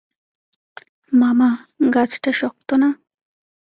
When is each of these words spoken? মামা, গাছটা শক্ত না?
মামা, 1.11 1.49
গাছটা 1.93 2.31
শক্ত 2.33 2.69
না? 2.81 2.89